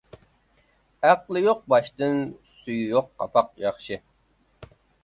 ئەقلى 1.09 1.43
يوق 1.49 1.61
باشتىن 1.75 2.17
سۈيى 2.57 2.89
يوق 2.97 3.13
قاپاق 3.21 3.55
ياخشى. 3.67 4.05